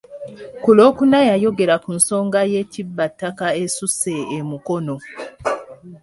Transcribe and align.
Ku 0.63 0.69
lwokuna 0.77 1.17
yayogera 1.29 1.75
ku 1.83 1.89
nsonga 1.97 2.39
y’ekibbattaka 2.51 3.45
ekisusse 3.63 4.13
e 4.37 4.39
Mukono. 4.49 4.95